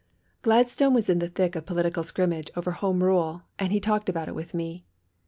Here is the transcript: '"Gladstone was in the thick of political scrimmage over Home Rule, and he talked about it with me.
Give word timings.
'"Gladstone 0.41 0.95
was 0.95 1.11
in 1.11 1.19
the 1.19 1.29
thick 1.29 1.55
of 1.55 1.67
political 1.67 2.01
scrimmage 2.03 2.49
over 2.55 2.71
Home 2.71 3.03
Rule, 3.03 3.43
and 3.59 3.71
he 3.71 3.79
talked 3.79 4.09
about 4.09 4.27
it 4.27 4.33
with 4.33 4.55
me. 4.55 4.83